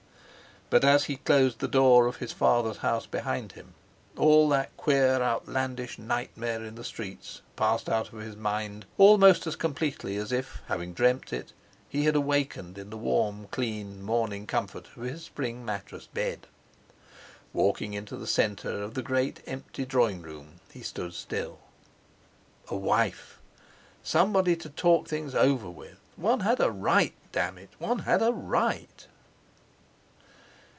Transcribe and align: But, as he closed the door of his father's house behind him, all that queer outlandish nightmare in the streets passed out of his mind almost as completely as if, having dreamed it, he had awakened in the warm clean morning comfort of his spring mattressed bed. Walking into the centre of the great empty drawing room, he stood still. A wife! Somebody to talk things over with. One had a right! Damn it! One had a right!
But, 0.73 0.85
as 0.85 1.03
he 1.03 1.17
closed 1.17 1.59
the 1.59 1.67
door 1.67 2.07
of 2.07 2.15
his 2.15 2.31
father's 2.31 2.77
house 2.77 3.05
behind 3.05 3.51
him, 3.51 3.73
all 4.15 4.47
that 4.47 4.77
queer 4.77 5.21
outlandish 5.21 5.99
nightmare 5.99 6.63
in 6.63 6.75
the 6.75 6.85
streets 6.85 7.41
passed 7.57 7.89
out 7.89 8.13
of 8.13 8.19
his 8.19 8.37
mind 8.37 8.85
almost 8.97 9.45
as 9.45 9.57
completely 9.57 10.15
as 10.15 10.31
if, 10.31 10.59
having 10.67 10.93
dreamed 10.93 11.33
it, 11.33 11.51
he 11.89 12.05
had 12.05 12.15
awakened 12.15 12.77
in 12.77 12.89
the 12.89 12.95
warm 12.95 13.47
clean 13.51 14.01
morning 14.01 14.47
comfort 14.47 14.87
of 14.95 15.03
his 15.03 15.23
spring 15.25 15.65
mattressed 15.65 16.13
bed. 16.13 16.47
Walking 17.51 17.93
into 17.93 18.15
the 18.15 18.25
centre 18.25 18.81
of 18.81 18.93
the 18.93 19.03
great 19.03 19.41
empty 19.45 19.83
drawing 19.83 20.21
room, 20.21 20.61
he 20.71 20.83
stood 20.83 21.13
still. 21.13 21.59
A 22.69 22.77
wife! 22.77 23.41
Somebody 24.03 24.55
to 24.55 24.69
talk 24.69 25.09
things 25.09 25.35
over 25.35 25.69
with. 25.69 25.99
One 26.15 26.39
had 26.39 26.61
a 26.61 26.71
right! 26.71 27.13
Damn 27.33 27.57
it! 27.57 27.71
One 27.77 27.99
had 28.07 28.21
a 28.21 28.31
right! 28.31 29.05